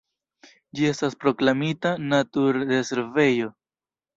[0.77, 3.53] Ĝi estis proklamita naturrezervejo.